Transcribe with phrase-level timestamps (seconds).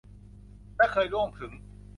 [0.75, 1.51] และเคยร่วงถึง